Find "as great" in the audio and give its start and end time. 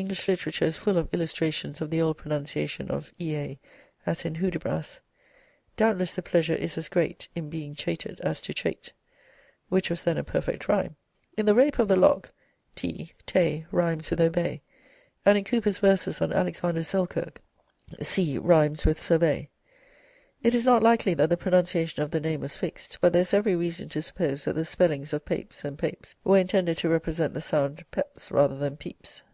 6.78-7.26